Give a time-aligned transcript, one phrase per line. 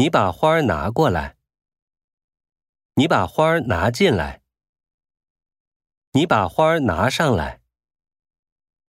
[0.00, 1.36] 你把花儿拿过来。
[2.94, 4.40] 你把花儿拿进来。
[6.12, 7.59] 你把花儿拿上来。